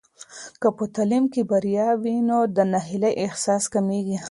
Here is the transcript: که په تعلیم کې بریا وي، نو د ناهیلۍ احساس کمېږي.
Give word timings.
که 0.61 0.67
په 0.77 0.83
تعلیم 0.95 1.25
کې 1.33 1.41
بریا 1.51 1.89
وي، 2.01 2.15
نو 2.29 2.37
د 2.55 2.57
ناهیلۍ 2.71 3.13
احساس 3.25 3.63
کمېږي. 3.73 4.17